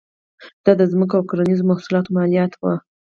[0.63, 2.75] دا د ځمکو او کرنیزو محصولاتو مالیات وې.